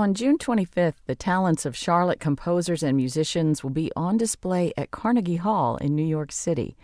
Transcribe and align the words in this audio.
On 0.00 0.14
June 0.14 0.38
25th, 0.38 0.94
the 1.04 1.14
talents 1.14 1.66
of 1.66 1.76
Charlotte 1.76 2.20
composers 2.20 2.82
and 2.82 2.96
musicians 2.96 3.62
will 3.62 3.68
be 3.68 3.92
on 3.94 4.16
display 4.16 4.72
at 4.74 4.90
Carnegie 4.90 5.36
Hall 5.36 5.76
in 5.76 5.94
New 5.94 6.06
York 6.06 6.32
City. 6.32 6.74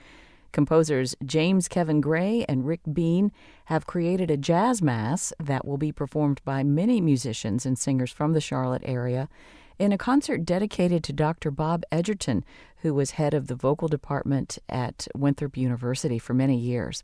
Composers 0.52 1.16
James 1.24 1.66
Kevin 1.66 2.02
Gray 2.02 2.44
and 2.46 2.66
Rick 2.66 2.82
Bean 2.92 3.32
have 3.72 3.86
created 3.86 4.30
a 4.30 4.36
jazz 4.36 4.82
mass 4.82 5.32
that 5.40 5.66
will 5.66 5.78
be 5.78 5.92
performed 5.92 6.42
by 6.44 6.62
many 6.62 7.00
musicians 7.00 7.64
and 7.64 7.78
singers 7.78 8.12
from 8.12 8.34
the 8.34 8.40
Charlotte 8.42 8.82
area 8.84 9.30
in 9.78 9.92
a 9.92 9.98
concert 9.98 10.44
dedicated 10.44 11.02
to 11.04 11.14
Dr. 11.14 11.50
Bob 11.50 11.84
Edgerton, 11.90 12.44
who 12.82 12.92
was 12.92 13.12
head 13.12 13.32
of 13.32 13.46
the 13.46 13.54
vocal 13.54 13.88
department 13.88 14.58
at 14.68 15.08
Winthrop 15.14 15.56
University 15.56 16.18
for 16.18 16.34
many 16.34 16.58
years. 16.58 17.02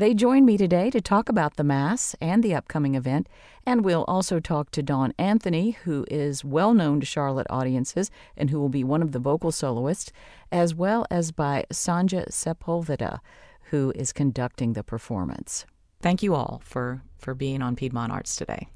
They 0.00 0.14
join 0.14 0.46
me 0.46 0.56
today 0.56 0.88
to 0.92 1.00
talk 1.02 1.28
about 1.28 1.56
the 1.56 1.62
Mass 1.62 2.16
and 2.22 2.42
the 2.42 2.54
upcoming 2.54 2.94
event, 2.94 3.28
and 3.66 3.84
we'll 3.84 4.06
also 4.08 4.40
talk 4.40 4.70
to 4.70 4.82
Dawn 4.82 5.12
Anthony, 5.18 5.72
who 5.72 6.06
is 6.10 6.42
well 6.42 6.72
known 6.72 7.00
to 7.00 7.06
Charlotte 7.06 7.46
audiences 7.50 8.10
and 8.34 8.48
who 8.48 8.58
will 8.58 8.70
be 8.70 8.82
one 8.82 9.02
of 9.02 9.12
the 9.12 9.18
vocal 9.18 9.52
soloists, 9.52 10.10
as 10.50 10.74
well 10.74 11.04
as 11.10 11.32
by 11.32 11.66
Sanja 11.70 12.26
Sepulveda, 12.30 13.18
who 13.64 13.92
is 13.94 14.10
conducting 14.10 14.72
the 14.72 14.82
performance. 14.82 15.66
Thank 16.00 16.22
you 16.22 16.34
all 16.34 16.62
for, 16.64 17.02
for 17.18 17.34
being 17.34 17.60
on 17.60 17.76
Piedmont 17.76 18.10
Arts 18.10 18.36
today. 18.36 18.68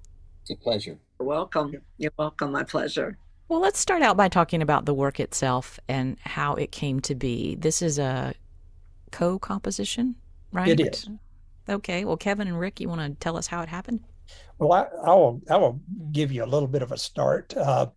It's 0.42 0.50
a 0.50 0.56
pleasure. 0.56 0.98
You're 1.18 1.26
welcome. 1.26 1.74
You're 1.96 2.12
welcome. 2.18 2.52
My 2.52 2.64
pleasure. 2.64 3.16
Well, 3.48 3.60
let's 3.60 3.78
start 3.78 4.02
out 4.02 4.18
by 4.18 4.28
talking 4.28 4.60
about 4.60 4.84
the 4.84 4.92
work 4.92 5.18
itself 5.18 5.80
and 5.88 6.18
how 6.20 6.56
it 6.56 6.70
came 6.70 7.00
to 7.00 7.14
be. 7.14 7.54
This 7.54 7.80
is 7.80 7.98
a 7.98 8.34
co 9.10 9.38
composition 9.38 10.16
right? 10.54 10.68
It 10.68 10.80
is. 10.80 11.08
Okay. 11.68 12.04
Well, 12.04 12.16
Kevin 12.16 12.48
and 12.48 12.58
Rick, 12.58 12.80
you 12.80 12.88
want 12.88 13.00
to 13.00 13.10
tell 13.20 13.36
us 13.36 13.46
how 13.46 13.60
it 13.60 13.68
happened? 13.68 14.00
Well, 14.58 14.72
I, 14.72 14.86
I 15.06 15.14
will. 15.14 15.42
I 15.50 15.56
will 15.56 15.80
give 16.12 16.32
you 16.32 16.44
a 16.44 16.46
little 16.46 16.68
bit 16.68 16.82
of 16.82 16.92
a 16.92 16.96
start. 16.96 17.54
Uh, 17.56 17.88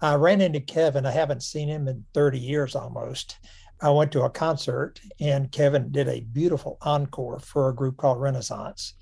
I 0.00 0.14
ran 0.14 0.40
into 0.40 0.60
Kevin. 0.60 1.06
I 1.06 1.10
haven't 1.10 1.42
seen 1.42 1.68
him 1.68 1.88
in 1.88 2.04
30 2.14 2.38
years 2.38 2.76
almost. 2.76 3.38
I 3.80 3.90
went 3.90 4.12
to 4.12 4.22
a 4.22 4.30
concert 4.30 5.00
and 5.20 5.52
Kevin 5.52 5.90
did 5.90 6.08
a 6.08 6.20
beautiful 6.20 6.78
encore 6.82 7.38
for 7.38 7.68
a 7.68 7.74
group 7.74 7.96
called 7.96 8.20
Renaissance. 8.20 8.94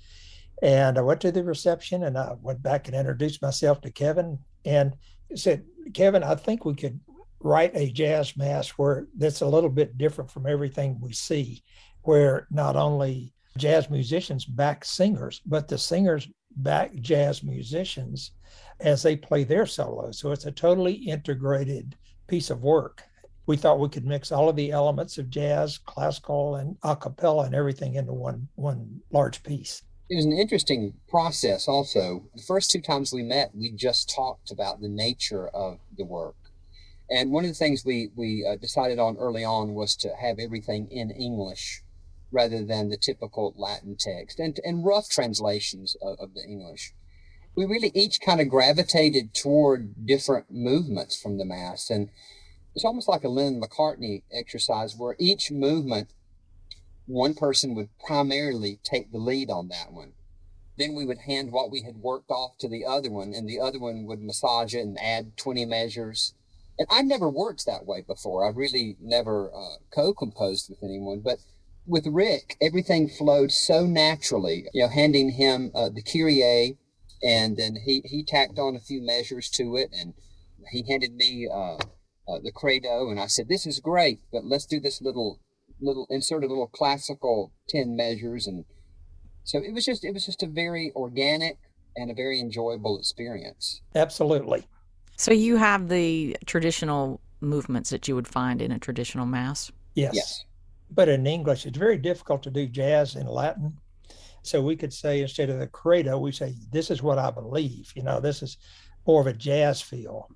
And 0.61 0.97
I 0.97 1.01
went 1.01 1.21
to 1.21 1.31
the 1.31 1.43
reception 1.43 2.03
and 2.03 2.17
I 2.17 2.33
went 2.41 2.61
back 2.61 2.87
and 2.87 2.95
introduced 2.95 3.41
myself 3.41 3.81
to 3.81 3.91
Kevin 3.91 4.39
and 4.65 4.95
said, 5.35 5.63
Kevin, 5.93 6.23
I 6.23 6.35
think 6.35 6.65
we 6.65 6.75
could 6.75 6.99
write 7.39 7.75
a 7.75 7.89
jazz 7.89 8.35
mass 8.35 8.69
where 8.69 9.07
that's 9.17 9.41
a 9.41 9.47
little 9.47 9.69
bit 9.69 9.97
different 9.97 10.31
from 10.31 10.47
everything 10.47 10.99
we 10.99 11.13
see 11.13 11.63
where 12.05 12.47
not 12.49 12.75
only 12.75 13.33
jazz 13.57 13.89
musicians 13.89 14.45
back 14.45 14.85
singers, 14.85 15.41
but 15.45 15.67
the 15.67 15.77
singers 15.77 16.27
back 16.57 16.93
jazz 16.95 17.43
musicians 17.43 18.31
as 18.79 19.03
they 19.03 19.15
play 19.15 19.43
their 19.43 19.65
solos. 19.65 20.19
So 20.19 20.31
it's 20.31 20.45
a 20.45 20.51
totally 20.51 20.93
integrated 20.93 21.95
piece 22.27 22.49
of 22.49 22.63
work. 22.63 23.03
We 23.47 23.57
thought 23.57 23.79
we 23.79 23.89
could 23.89 24.05
mix 24.05 24.31
all 24.31 24.49
of 24.49 24.55
the 24.55 24.71
elements 24.71 25.17
of 25.17 25.29
jazz, 25.29 25.77
classical, 25.77 26.55
and 26.55 26.75
a 26.83 26.95
cappella 26.95 27.45
and 27.45 27.55
everything 27.55 27.95
into 27.95 28.13
one 28.13 28.47
one 28.55 29.01
large 29.11 29.43
piece. 29.43 29.83
It 30.09 30.15
was 30.15 30.25
an 30.25 30.33
interesting 30.33 30.93
process 31.07 31.67
also. 31.67 32.27
The 32.35 32.43
first 32.43 32.71
two 32.71 32.81
times 32.81 33.11
we 33.11 33.23
met, 33.23 33.51
we 33.55 33.71
just 33.71 34.13
talked 34.13 34.51
about 34.51 34.81
the 34.81 34.89
nature 34.89 35.47
of 35.49 35.79
the 35.97 36.05
work. 36.05 36.35
And 37.09 37.31
one 37.31 37.43
of 37.43 37.51
the 37.51 37.55
things 37.55 37.85
we, 37.85 38.09
we 38.15 38.47
uh, 38.47 38.55
decided 38.55 38.97
on 38.97 39.17
early 39.17 39.43
on 39.43 39.73
was 39.73 39.95
to 39.97 40.09
have 40.19 40.39
everything 40.39 40.87
in 40.91 41.11
English 41.11 41.83
rather 42.35 42.63
than 42.63 42.89
the 42.89 42.97
typical 42.97 43.53
Latin 43.57 43.95
text 43.97 44.39
and, 44.39 44.59
and 44.63 44.85
rough 44.85 45.09
translations 45.09 45.95
of, 46.01 46.19
of 46.19 46.33
the 46.33 46.43
English. 46.43 46.93
We 47.55 47.65
really 47.65 47.91
each 47.95 48.19
kind 48.19 48.41
of 48.41 48.49
gravitated 48.49 49.33
toward 49.33 50.05
different 50.05 50.51
movements 50.51 51.19
from 51.19 51.37
the 51.37 51.45
Mass. 51.45 51.89
And 51.89 52.09
it's 52.75 52.83
almost 52.83 53.07
like 53.07 53.23
a 53.23 53.29
Lennon 53.29 53.61
McCartney 53.61 54.23
exercise 54.31 54.95
where 54.97 55.15
each 55.17 55.49
movement, 55.49 56.09
one 57.05 57.33
person 57.33 57.73
would 57.75 57.89
primarily 58.05 58.79
take 58.83 59.11
the 59.11 59.17
lead 59.17 59.49
on 59.49 59.69
that 59.69 59.93
one. 59.93 60.11
Then 60.77 60.93
we 60.93 61.05
would 61.05 61.19
hand 61.19 61.53
what 61.53 61.71
we 61.71 61.83
had 61.83 62.01
worked 62.01 62.29
off 62.29 62.57
to 62.57 62.67
the 62.67 62.83
other 62.83 63.09
one, 63.09 63.33
and 63.33 63.47
the 63.47 63.61
other 63.61 63.79
one 63.79 64.05
would 64.05 64.21
massage 64.21 64.75
it 64.75 64.81
and 64.81 64.99
add 64.99 65.37
20 65.37 65.63
measures. 65.63 66.33
And 66.77 66.85
I 66.91 67.01
never 67.01 67.29
worked 67.29 67.65
that 67.65 67.85
way 67.85 68.01
before. 68.01 68.45
I 68.45 68.49
really 68.49 68.97
never 68.99 69.49
uh, 69.55 69.77
co 69.89 70.13
composed 70.13 70.69
with 70.69 70.83
anyone, 70.83 71.21
but 71.21 71.39
with 71.87 72.07
Rick, 72.07 72.57
everything 72.61 73.09
flowed 73.09 73.51
so 73.51 73.85
naturally. 73.85 74.65
You 74.73 74.83
know, 74.83 74.89
handing 74.89 75.31
him 75.31 75.71
uh, 75.75 75.89
the 75.89 76.01
Kyrie, 76.01 76.77
and 77.23 77.57
then 77.57 77.77
he 77.85 78.01
he 78.05 78.23
tacked 78.23 78.59
on 78.59 78.75
a 78.75 78.79
few 78.79 79.01
measures 79.01 79.49
to 79.51 79.75
it, 79.75 79.89
and 79.97 80.13
he 80.71 80.83
handed 80.89 81.15
me 81.15 81.47
uh, 81.51 81.77
uh, 82.27 82.39
the 82.43 82.51
credo, 82.53 83.09
and 83.09 83.19
I 83.19 83.27
said, 83.27 83.47
"This 83.47 83.65
is 83.65 83.79
great, 83.79 84.19
but 84.31 84.45
let's 84.45 84.65
do 84.65 84.79
this 84.79 85.01
little 85.01 85.39
little 85.81 86.07
insert 86.09 86.43
a 86.43 86.47
little 86.47 86.67
classical 86.67 87.53
ten 87.69 87.95
measures." 87.95 88.47
And 88.47 88.65
so 89.43 89.59
it 89.59 89.73
was 89.73 89.85
just 89.85 90.03
it 90.03 90.13
was 90.13 90.25
just 90.25 90.43
a 90.43 90.47
very 90.47 90.91
organic 90.95 91.57
and 91.95 92.11
a 92.11 92.15
very 92.15 92.39
enjoyable 92.39 92.97
experience. 92.97 93.81
Absolutely. 93.93 94.67
So 95.17 95.31
you 95.31 95.55
have 95.55 95.87
the 95.87 96.35
traditional 96.45 97.21
movements 97.39 97.89
that 97.91 98.07
you 98.07 98.15
would 98.15 98.27
find 98.27 98.61
in 98.61 98.71
a 98.71 98.79
traditional 98.79 99.25
mass. 99.25 99.71
Yes. 99.93 100.13
yes 100.13 100.45
but 100.95 101.09
in 101.09 101.27
English, 101.27 101.65
it's 101.65 101.77
very 101.77 101.97
difficult 101.97 102.41
to 102.43 102.49
do 102.49 102.67
jazz 102.67 103.15
in 103.15 103.27
Latin. 103.27 103.77
So 104.43 104.61
we 104.61 104.75
could 104.75 104.93
say 104.93 105.21
instead 105.21 105.49
of 105.49 105.59
the 105.59 105.67
credo, 105.67 106.17
we 106.17 106.31
say, 106.31 106.55
This 106.71 106.89
is 106.89 107.03
what 107.03 107.17
I 107.17 107.31
believe. 107.31 107.91
You 107.95 108.03
know, 108.03 108.19
this 108.19 108.41
is 108.41 108.57
more 109.05 109.21
of 109.21 109.27
a 109.27 109.33
jazz 109.33 109.81
feel, 109.81 110.29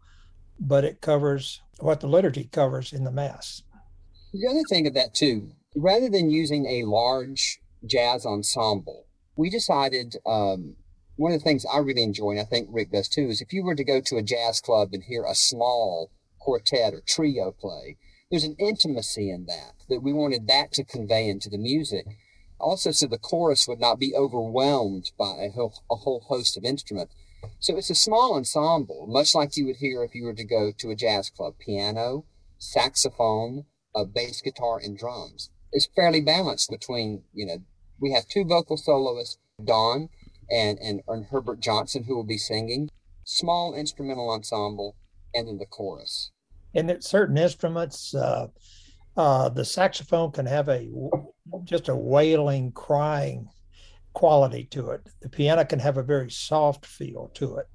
but 0.60 0.84
it 0.84 1.02
covers 1.02 1.62
what 1.80 2.02
the 2.02 2.08
liturgy 2.08 2.50
covers 2.52 2.92
in 2.92 3.04
the 3.04 3.12
Mass. 3.12 3.64
The 4.34 4.48
other 4.48 4.64
thing 4.70 4.86
of 4.86 4.94
that, 4.96 5.14
too, 5.14 5.52
rather 5.76 6.10
than 6.10 6.30
using 6.30 6.66
a 6.66 6.84
large 6.84 7.60
jazz 7.86 8.26
ensemble, 8.26 9.06
we 9.36 9.50
decided 9.50 10.18
um, 10.26 10.76
one 11.16 11.32
of 11.32 11.40
the 11.40 11.44
things 11.44 11.66
I 11.66 11.78
really 11.80 12.04
enjoy, 12.04 12.32
and 12.32 12.40
I 12.40 12.44
think 12.44 12.68
Rick 12.72 12.92
does 12.92 13.08
too, 13.08 13.28
is 13.28 13.42
if 13.42 13.54
you 13.54 13.64
were 13.64 13.76
to 13.76 13.84
go 13.84 14.02
to 14.02 14.18
a 14.18 14.24
jazz 14.24 14.60
club 14.60 14.90
and 14.92 15.04
hear 15.04 15.24
a 15.24 15.36
small 15.36 16.12
quartet 16.40 16.94
or 16.94 17.02
trio 17.08 17.52
play, 17.52 17.98
there's 18.30 18.44
an 18.44 18.56
intimacy 18.60 19.32
in 19.32 19.46
that 19.46 19.74
that 19.90 20.04
we 20.04 20.14
wanted 20.14 20.48
that 20.48 20.72
to 20.72 20.84
convey 20.84 21.28
into 21.28 21.50
the 21.50 21.58
music. 21.58 22.06
Also, 22.60 22.92
so 22.92 23.08
the 23.08 23.18
chorus 23.18 23.68
would 23.68 23.80
not 23.80 24.00
be 24.00 24.14
overwhelmed 24.16 25.12
by 25.18 25.48
a 25.48 25.50
whole, 25.50 25.82
a 25.90 25.96
whole 25.96 26.20
host 26.28 26.58
of 26.58 26.64
instruments. 26.64 27.16
So 27.60 27.78
it's 27.78 27.90
a 27.90 27.96
small 27.96 28.36
ensemble, 28.36 29.08
much 29.08 29.34
like 29.34 29.56
you 29.56 29.66
would 29.66 29.78
hear 29.78 30.04
if 30.04 30.14
you 30.14 30.26
were 30.26 30.34
to 30.34 30.44
go 30.44 30.72
to 30.78 30.92
a 30.92 30.96
jazz 30.96 31.30
club. 31.30 31.56
Piano, 31.58 32.26
saxophone, 32.58 33.66
a 33.96 34.06
bass 34.06 34.42
guitar, 34.42 34.78
and 34.78 34.98
drums. 34.98 35.50
It's 35.72 35.88
fairly 35.96 36.22
balanced 36.22 36.70
between, 36.70 37.24
you 37.34 37.46
know, 37.46 37.60
we 38.00 38.12
have 38.12 38.28
two 38.28 38.44
vocal 38.44 38.78
soloists, 38.78 39.38
Dawn 39.64 40.10
and, 40.52 40.78
and, 40.80 41.02
and 41.08 41.26
Herbert 41.28 41.62
Johnson, 41.62 42.04
who 42.04 42.16
will 42.16 42.26
be 42.26 42.38
singing, 42.38 42.90
small 43.24 43.74
instrumental 43.74 44.30
ensemble, 44.30 44.98
and 45.34 45.48
then 45.48 45.58
the 45.58 45.66
chorus 45.66 46.32
and 46.76 46.90
at 46.92 47.04
certain 47.04 47.38
instruments, 47.38 48.14
uh, 48.14 48.48
uh, 49.18 49.50
the 49.50 49.66
saxophone 49.66 50.32
can 50.32 50.46
have 50.46 50.70
a 50.70 50.90
just 51.64 51.90
a 51.90 51.96
wailing, 51.96 52.72
crying 52.72 53.50
quality 54.14 54.66
to 54.66 54.92
it. 54.92 55.08
The 55.22 55.30
piano 55.30 55.66
can 55.66 55.80
have 55.80 55.98
a 55.98 56.04
very 56.04 56.32
soft 56.32 56.86
feel 56.86 57.32
to 57.36 57.58
it. 57.58 57.68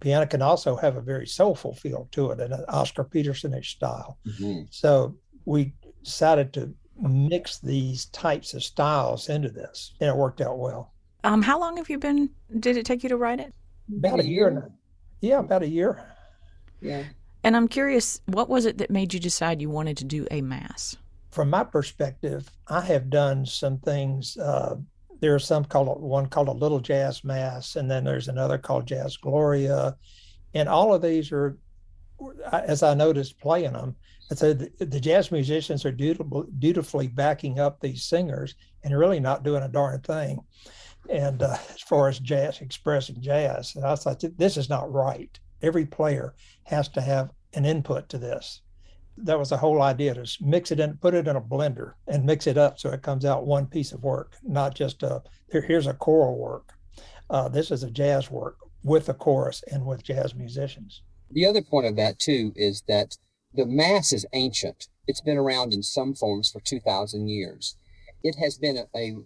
Piano 0.00 0.26
can 0.26 0.40
also 0.40 0.76
have 0.76 0.96
a 0.96 1.02
very 1.02 1.26
soulful 1.26 1.74
feel 1.74 2.08
to 2.12 2.30
it 2.30 2.40
in 2.40 2.52
an 2.52 2.64
Oscar 2.68 3.04
Petersonish 3.04 3.72
style. 3.72 4.18
Mm-hmm. 4.26 4.62
So 4.70 5.16
we 5.44 5.74
decided 6.02 6.52
to 6.54 6.74
mix 6.96 7.58
these 7.58 8.06
types 8.06 8.54
of 8.54 8.62
styles 8.62 9.28
into 9.28 9.50
this, 9.50 9.94
and 10.00 10.08
it 10.08 10.16
worked 10.16 10.40
out 10.40 10.58
well. 10.58 10.94
Um, 11.24 11.42
how 11.42 11.60
long 11.60 11.76
have 11.76 11.90
you 11.90 11.98
been? 11.98 12.30
Did 12.58 12.76
it 12.78 12.86
take 12.86 13.02
you 13.02 13.08
to 13.10 13.16
write 13.16 13.40
it? 13.40 13.52
About 13.94 14.20
a 14.20 14.26
year. 14.26 14.70
Yeah, 15.20 15.40
about 15.40 15.62
a 15.62 15.68
year. 15.68 16.02
Yeah. 16.80 17.04
And 17.42 17.56
I'm 17.56 17.68
curious, 17.68 18.20
what 18.26 18.48
was 18.48 18.66
it 18.66 18.78
that 18.78 18.90
made 18.90 19.14
you 19.14 19.20
decide 19.20 19.60
you 19.60 19.70
wanted 19.70 19.96
to 19.98 20.04
do 20.04 20.26
a 20.30 20.42
mass? 20.42 20.96
From 21.30 21.50
my 21.50 21.64
perspective, 21.64 22.50
I 22.68 22.80
have 22.82 23.08
done 23.08 23.46
some 23.46 23.78
things. 23.78 24.36
Uh, 24.36 24.76
there's 25.20 25.44
some 25.44 25.64
called 25.64 26.00
one 26.00 26.26
called 26.26 26.48
a 26.48 26.52
little 26.52 26.80
jazz 26.80 27.24
mass, 27.24 27.76
and 27.76 27.90
then 27.90 28.04
there's 28.04 28.28
another 28.28 28.58
called 28.58 28.86
Jazz 28.86 29.16
Gloria, 29.16 29.96
and 30.54 30.68
all 30.68 30.92
of 30.92 31.02
these 31.02 31.30
are, 31.30 31.58
as 32.50 32.82
I 32.82 32.94
noticed 32.94 33.38
playing 33.38 33.74
them, 33.74 33.96
I 34.30 34.34
said 34.34 34.70
the, 34.78 34.86
the 34.86 35.00
jazz 35.00 35.30
musicians 35.30 35.84
are 35.84 35.92
dutiful, 35.92 36.46
dutifully 36.58 37.08
backing 37.08 37.58
up 37.58 37.80
these 37.80 38.04
singers 38.04 38.54
and 38.82 38.96
really 38.96 39.20
not 39.20 39.44
doing 39.44 39.62
a 39.62 39.68
darn 39.68 40.00
thing. 40.00 40.40
And 41.08 41.42
uh, 41.42 41.56
as 41.74 41.80
far 41.80 42.08
as 42.08 42.18
jazz 42.18 42.60
expressing 42.60 43.20
jazz, 43.20 43.74
and 43.76 43.84
I 43.84 43.94
thought 43.94 44.22
this 44.36 44.56
is 44.56 44.68
not 44.68 44.92
right 44.92 45.38
every 45.62 45.84
player 45.84 46.34
has 46.70 46.88
to 46.88 47.00
have 47.00 47.30
an 47.54 47.64
input 47.64 48.08
to 48.08 48.18
this. 48.18 48.62
That 49.16 49.38
was 49.38 49.50
the 49.50 49.58
whole 49.58 49.82
idea 49.82 50.14
to 50.14 50.26
mix 50.40 50.70
it 50.70 50.80
in, 50.80 50.96
put 50.96 51.14
it 51.14 51.28
in 51.28 51.36
a 51.36 51.40
blender 51.40 51.94
and 52.06 52.24
mix 52.24 52.46
it 52.46 52.56
up 52.56 52.78
so 52.78 52.90
it 52.90 53.02
comes 53.02 53.24
out 53.24 53.46
one 53.46 53.66
piece 53.66 53.92
of 53.92 54.02
work, 54.02 54.36
not 54.42 54.74
just 54.74 55.02
a, 55.02 55.22
here, 55.52 55.62
here's 55.62 55.86
a 55.86 55.94
choral 55.94 56.38
work. 56.38 56.72
Uh, 57.28 57.48
this 57.48 57.70
is 57.70 57.82
a 57.82 57.90
jazz 57.90 58.30
work. 58.30 58.56
with 58.82 59.06
the 59.06 59.14
chorus 59.14 59.62
and 59.70 59.84
with 59.84 60.02
jazz 60.02 60.34
musicians. 60.34 61.02
The 61.30 61.44
other 61.46 61.62
point 61.62 61.86
of 61.86 61.96
that, 61.96 62.18
too, 62.18 62.52
is 62.56 62.82
that 62.88 63.16
the 63.52 63.66
Mass 63.66 64.12
is 64.12 64.26
ancient. 64.32 64.88
It's 65.06 65.20
been 65.20 65.36
around 65.36 65.74
in 65.74 65.82
some 65.82 66.14
forms 66.14 66.50
for 66.50 66.60
2,000 66.60 67.28
years. 67.28 67.76
It 68.22 68.36
has 68.36 68.58
been 68.58 68.78
a, 68.78 68.86
a, 68.96 69.16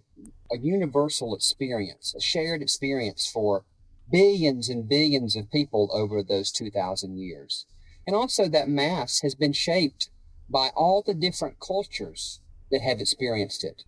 a 0.52 0.58
universal 0.58 1.34
experience, 1.34 2.14
a 2.16 2.20
shared 2.20 2.62
experience 2.62 3.30
for 3.32 3.64
billions 4.10 4.68
and 4.68 4.88
billions 4.88 5.36
of 5.36 5.50
people 5.50 5.90
over 5.92 6.22
those 6.22 6.52
2,000 6.52 7.18
years. 7.18 7.66
And 8.06 8.14
also, 8.14 8.48
that 8.48 8.68
Mass 8.68 9.20
has 9.20 9.34
been 9.34 9.52
shaped 9.52 10.10
by 10.48 10.70
all 10.76 11.02
the 11.04 11.14
different 11.14 11.58
cultures 11.58 12.40
that 12.70 12.82
have 12.82 13.00
experienced 13.00 13.64
it. 13.64 13.84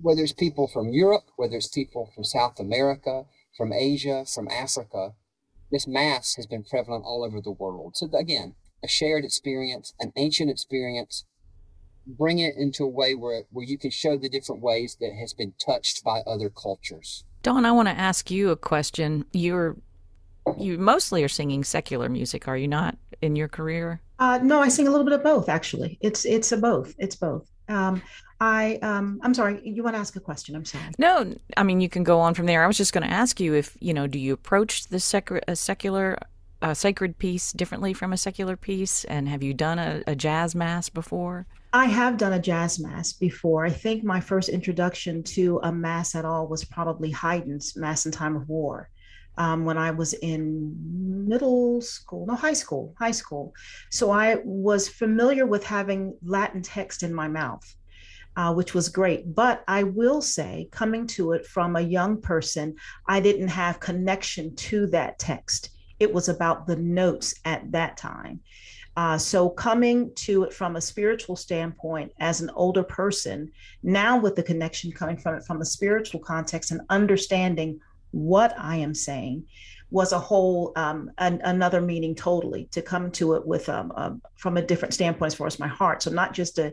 Whether 0.00 0.22
it's 0.22 0.32
people 0.32 0.68
from 0.68 0.92
Europe, 0.92 1.30
whether 1.36 1.56
it's 1.56 1.68
people 1.68 2.10
from 2.14 2.24
South 2.24 2.60
America, 2.60 3.24
from 3.56 3.72
Asia, 3.72 4.26
from 4.26 4.48
Africa, 4.48 5.14
this 5.70 5.86
Mass 5.86 6.34
has 6.36 6.46
been 6.46 6.64
prevalent 6.64 7.04
all 7.06 7.24
over 7.24 7.40
the 7.40 7.50
world. 7.50 7.96
So, 7.96 8.08
again, 8.12 8.54
a 8.82 8.88
shared 8.88 9.24
experience, 9.24 9.94
an 9.98 10.12
ancient 10.16 10.50
experience, 10.50 11.24
bring 12.06 12.38
it 12.38 12.54
into 12.56 12.84
a 12.84 12.88
way 12.88 13.14
where, 13.14 13.44
where 13.50 13.64
you 13.64 13.78
can 13.78 13.90
show 13.90 14.16
the 14.16 14.28
different 14.28 14.60
ways 14.60 14.96
that 15.00 15.14
has 15.18 15.32
been 15.32 15.54
touched 15.64 16.04
by 16.04 16.20
other 16.20 16.50
cultures. 16.50 17.24
Dawn, 17.44 17.66
I 17.66 17.72
want 17.72 17.88
to 17.88 17.96
ask 17.96 18.30
you 18.30 18.50
a 18.50 18.56
question. 18.56 19.26
You're 19.32 19.76
you 20.58 20.78
mostly 20.78 21.22
are 21.22 21.28
singing 21.28 21.62
secular 21.62 22.08
music, 22.08 22.48
are 22.48 22.56
you 22.56 22.66
not, 22.66 22.96
in 23.22 23.36
your 23.36 23.48
career? 23.48 24.00
Uh, 24.18 24.38
no, 24.42 24.60
I 24.60 24.68
sing 24.68 24.88
a 24.88 24.90
little 24.90 25.04
bit 25.04 25.12
of 25.12 25.22
both. 25.22 25.50
Actually, 25.50 25.98
it's 26.00 26.24
it's 26.24 26.52
a 26.52 26.56
both. 26.56 26.94
It's 26.98 27.16
both. 27.16 27.46
Um, 27.68 28.00
I 28.40 28.76
um, 28.76 29.20
I'm 29.22 29.34
sorry. 29.34 29.60
You 29.62 29.82
want 29.82 29.94
to 29.94 30.00
ask 30.00 30.16
a 30.16 30.20
question? 30.20 30.56
I'm 30.56 30.64
sorry. 30.64 30.84
No, 30.98 31.34
I 31.54 31.62
mean 31.64 31.82
you 31.82 31.90
can 31.90 32.02
go 32.02 32.18
on 32.18 32.32
from 32.32 32.46
there. 32.46 32.64
I 32.64 32.66
was 32.66 32.78
just 32.78 32.94
going 32.94 33.06
to 33.06 33.12
ask 33.12 33.38
you 33.38 33.52
if 33.52 33.76
you 33.78 33.92
know, 33.92 34.06
do 34.06 34.18
you 34.18 34.32
approach 34.32 34.86
the 34.86 34.98
sec- 34.98 35.44
a 35.46 35.54
secular 35.54 36.18
a 36.62 36.74
sacred 36.74 37.18
piece 37.18 37.52
differently 37.52 37.92
from 37.92 38.14
a 38.14 38.16
secular 38.16 38.56
piece? 38.56 39.04
And 39.04 39.28
have 39.28 39.42
you 39.42 39.52
done 39.52 39.78
a, 39.78 40.02
a, 40.06 40.16
jazz 40.16 40.54
mass 40.54 40.88
before? 40.88 41.46
I 41.74 41.86
have 41.86 42.18
done 42.18 42.34
a 42.34 42.38
jazz 42.38 42.78
mass 42.78 43.12
before. 43.12 43.66
I 43.66 43.70
think 43.70 44.04
my 44.04 44.20
first 44.20 44.48
introduction 44.48 45.24
to 45.24 45.58
a 45.64 45.72
mass 45.72 46.14
at 46.14 46.24
all 46.24 46.46
was 46.46 46.64
probably 46.64 47.10
Haydn's 47.10 47.74
Mass 47.74 48.06
in 48.06 48.12
Time 48.12 48.36
of 48.36 48.48
War. 48.48 48.88
Um, 49.38 49.64
when 49.64 49.76
I 49.76 49.90
was 49.90 50.12
in 50.12 50.72
middle 51.26 51.80
school, 51.80 52.26
no, 52.26 52.36
high 52.36 52.52
school, 52.52 52.94
high 52.96 53.10
school. 53.10 53.52
So 53.90 54.12
I 54.12 54.36
was 54.44 54.86
familiar 54.86 55.46
with 55.46 55.64
having 55.64 56.16
Latin 56.24 56.62
text 56.62 57.02
in 57.02 57.12
my 57.12 57.26
mouth, 57.26 57.64
uh, 58.36 58.54
which 58.54 58.72
was 58.72 58.88
great. 58.88 59.34
But 59.34 59.64
I 59.66 59.82
will 59.82 60.22
say, 60.22 60.68
coming 60.70 61.08
to 61.08 61.32
it 61.32 61.44
from 61.44 61.74
a 61.74 61.80
young 61.80 62.20
person, 62.20 62.76
I 63.08 63.18
didn't 63.18 63.48
have 63.48 63.80
connection 63.80 64.54
to 64.54 64.86
that 64.88 65.18
text 65.18 65.70
it 66.00 66.12
was 66.12 66.28
about 66.28 66.66
the 66.66 66.76
notes 66.76 67.34
at 67.44 67.70
that 67.72 67.96
time. 67.96 68.40
Uh, 68.96 69.18
so, 69.18 69.48
coming 69.48 70.12
to 70.14 70.44
it 70.44 70.52
from 70.52 70.76
a 70.76 70.80
spiritual 70.80 71.34
standpoint 71.34 72.12
as 72.20 72.40
an 72.40 72.50
older 72.54 72.84
person, 72.84 73.50
now 73.82 74.16
with 74.16 74.36
the 74.36 74.42
connection 74.42 74.92
coming 74.92 75.16
from 75.16 75.34
it 75.34 75.44
from 75.44 75.60
a 75.60 75.64
spiritual 75.64 76.20
context 76.20 76.70
and 76.70 76.80
understanding 76.90 77.80
what 78.12 78.54
I 78.56 78.76
am 78.76 78.94
saying, 78.94 79.46
was 79.90 80.12
a 80.12 80.18
whole 80.18 80.72
um, 80.76 81.10
an, 81.18 81.40
another 81.44 81.80
meaning 81.80 82.14
totally 82.14 82.68
to 82.70 82.82
come 82.82 83.10
to 83.12 83.34
it 83.34 83.44
with 83.44 83.68
um, 83.68 83.92
uh, 83.96 84.10
from 84.36 84.56
a 84.56 84.62
different 84.62 84.94
standpoint 84.94 85.32
as 85.32 85.34
far 85.34 85.48
as 85.48 85.58
my 85.58 85.68
heart. 85.68 86.02
So, 86.02 86.12
not 86.12 86.32
just 86.32 86.58
a 86.60 86.72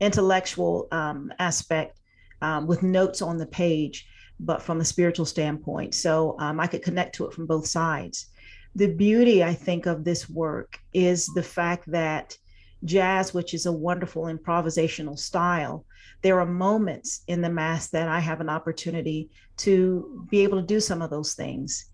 intellectual 0.00 0.88
um, 0.90 1.32
aspect 1.38 2.00
um, 2.42 2.66
with 2.66 2.82
notes 2.82 3.22
on 3.22 3.38
the 3.38 3.46
page, 3.46 4.08
but 4.40 4.60
from 4.60 4.80
a 4.80 4.84
spiritual 4.84 5.26
standpoint. 5.26 5.94
So, 5.94 6.34
um, 6.40 6.58
I 6.58 6.66
could 6.66 6.82
connect 6.82 7.14
to 7.16 7.26
it 7.26 7.32
from 7.32 7.46
both 7.46 7.68
sides 7.68 8.26
the 8.74 8.88
beauty, 8.88 9.42
I 9.42 9.54
think, 9.54 9.86
of 9.86 10.04
this 10.04 10.28
work 10.28 10.78
is 10.92 11.26
the 11.34 11.42
fact 11.42 11.90
that 11.90 12.36
jazz, 12.84 13.34
which 13.34 13.52
is 13.54 13.66
a 13.66 13.72
wonderful 13.72 14.24
improvisational 14.24 15.18
style, 15.18 15.84
there 16.22 16.38
are 16.38 16.46
moments 16.46 17.22
in 17.26 17.40
the 17.40 17.50
Mass 17.50 17.88
that 17.88 18.08
I 18.08 18.20
have 18.20 18.40
an 18.40 18.48
opportunity 18.48 19.30
to 19.58 20.26
be 20.30 20.40
able 20.40 20.60
to 20.60 20.66
do 20.66 20.80
some 20.80 21.02
of 21.02 21.10
those 21.10 21.34
things. 21.34 21.86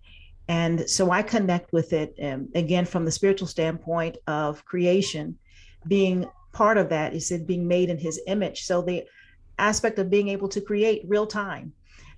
And 0.49 0.89
so 0.89 1.11
I 1.11 1.23
connect 1.23 1.73
with 1.73 1.93
it 1.93 2.15
um, 2.23 2.49
again 2.55 2.85
from 2.85 3.05
the 3.05 3.11
spiritual 3.11 3.49
standpoint 3.49 4.19
of 4.27 4.65
creation, 4.65 5.39
being 5.89 6.27
part 6.53 6.79
of 6.79 6.89
that 6.89 7.15
is 7.15 7.31
it 7.31 7.47
being 7.47 7.67
made 7.67 7.91
in 7.91 7.99
his 7.99 8.21
image. 8.27 8.63
So 8.65 8.83
the 8.83 9.05
aspect 9.59 9.99
of 9.99 10.11
being 10.11 10.29
able 10.29 10.49
to 10.49 10.61
create 10.61 11.03
real 11.07 11.27
time 11.27 11.73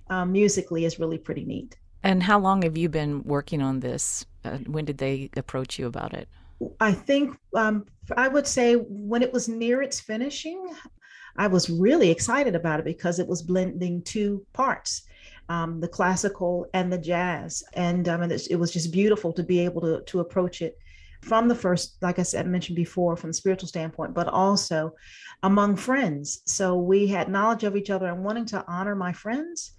um, 0.09 0.31
musically 0.31 0.85
is 0.85 0.99
really 0.99 1.17
pretty 1.17 1.43
neat. 1.43 1.77
And 2.03 2.23
how 2.23 2.39
long 2.39 2.61
have 2.61 2.77
you 2.77 2.89
been 2.89 3.23
working 3.23 3.61
on 3.61 3.79
this? 3.79 4.25
Uh, 4.43 4.57
when 4.67 4.85
did 4.85 4.97
they 4.97 5.29
approach 5.35 5.77
you 5.77 5.87
about 5.87 6.13
it? 6.13 6.27
I 6.79 6.91
think 6.91 7.37
um, 7.55 7.85
I 8.15 8.27
would 8.27 8.47
say 8.47 8.75
when 8.75 9.21
it 9.21 9.31
was 9.31 9.47
near 9.47 9.81
its 9.81 9.99
finishing, 9.99 10.73
I 11.37 11.47
was 11.47 11.69
really 11.69 12.09
excited 12.09 12.55
about 12.55 12.79
it 12.79 12.85
because 12.85 13.19
it 13.19 13.27
was 13.27 13.41
blending 13.41 14.01
two 14.01 14.45
parts. 14.53 15.03
Um, 15.47 15.79
the 15.79 15.87
classical 15.87 16.67
and 16.75 16.93
the 16.93 16.97
jazz, 16.97 17.63
and 17.73 18.07
um, 18.07 18.21
and 18.21 18.31
it, 18.31 18.59
was 18.59 18.71
just 18.71 18.91
beautiful 18.91 19.33
to 19.33 19.41
be 19.41 19.59
able 19.59 19.81
to 19.81 20.01
to 20.01 20.19
approach 20.19 20.61
it 20.61 20.77
from 21.21 21.47
the 21.47 21.55
first, 21.55 21.97
like 22.01 22.19
I 22.19 22.23
said, 22.23 22.45
mentioned 22.47 22.75
before, 22.75 23.17
from 23.17 23.31
the 23.31 23.33
spiritual 23.33 23.67
standpoint, 23.67 24.13
but 24.13 24.27
also 24.27 24.93
among 25.41 25.75
friends. 25.75 26.41
So 26.45 26.77
we 26.77 27.07
had 27.07 27.29
knowledge 27.29 27.63
of 27.63 27.75
each 27.75 27.89
other 27.89 28.07
and 28.07 28.23
wanting 28.23 28.45
to 28.47 28.63
honor 28.67 28.95
my 28.95 29.11
friends 29.11 29.73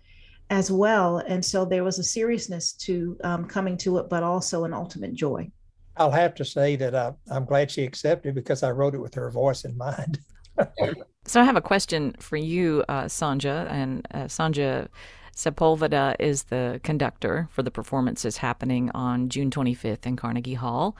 as 0.50 0.70
well. 0.70 1.18
And 1.18 1.44
so 1.44 1.64
there 1.64 1.84
was 1.84 1.98
a 1.98 2.04
seriousness 2.04 2.72
to 2.74 3.16
um, 3.22 3.46
coming 3.46 3.76
to 3.78 3.98
it, 3.98 4.08
but 4.10 4.22
also 4.22 4.64
an 4.64 4.74
ultimate 4.74 5.14
joy. 5.14 5.50
I'll 5.96 6.10
have 6.10 6.34
to 6.36 6.44
say 6.44 6.76
that 6.76 6.94
uh, 6.94 7.12
I'm 7.30 7.44
glad 7.44 7.70
she 7.70 7.84
accepted 7.84 8.34
because 8.34 8.62
I 8.62 8.70
wrote 8.70 8.94
it 8.94 8.98
with 8.98 9.14
her 9.14 9.30
voice 9.30 9.64
in 9.64 9.76
mind. 9.76 10.20
so 11.24 11.40
I 11.40 11.44
have 11.44 11.56
a 11.56 11.60
question 11.60 12.14
for 12.18 12.36
you, 12.36 12.84
uh, 12.88 13.04
Sanja, 13.04 13.70
and 13.70 14.06
uh, 14.12 14.24
Sanja. 14.24 14.88
Sepulveda 15.32 16.16
is 16.18 16.44
the 16.44 16.80
conductor 16.82 17.48
for 17.50 17.62
the 17.62 17.70
performances 17.70 18.36
happening 18.36 18.90
on 18.90 19.30
June 19.30 19.48
25th 19.48 20.04
in 20.04 20.16
Carnegie 20.16 20.54
Hall. 20.54 20.96